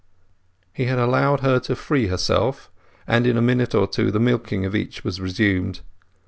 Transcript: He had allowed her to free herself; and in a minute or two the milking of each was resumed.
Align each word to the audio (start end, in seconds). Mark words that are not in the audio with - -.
He 0.73 0.85
had 0.85 0.97
allowed 0.97 1.41
her 1.41 1.59
to 1.59 1.75
free 1.75 2.07
herself; 2.07 2.71
and 3.05 3.27
in 3.27 3.37
a 3.37 3.39
minute 3.43 3.75
or 3.75 3.85
two 3.85 4.09
the 4.09 4.19
milking 4.19 4.65
of 4.65 4.75
each 4.75 5.03
was 5.03 5.21
resumed. 5.21 5.81